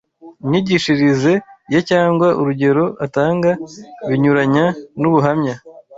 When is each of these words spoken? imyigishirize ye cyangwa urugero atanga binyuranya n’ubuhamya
imyigishirize 0.43 1.33
ye 1.73 1.79
cyangwa 1.89 2.27
urugero 2.39 2.85
atanga 3.05 3.49
binyuranya 4.07 4.65
n’ubuhamya 5.01 5.53